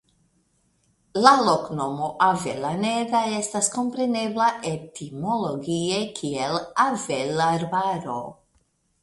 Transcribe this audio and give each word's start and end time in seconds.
La 1.25 1.33
loknomo 1.47 2.07
"Avellaneda" 2.27 3.21
estas 3.41 3.69
komprenebla 3.75 4.49
etimologie 4.73 6.01
kiel 6.23 6.59
"Avelarbaro". 6.89 8.19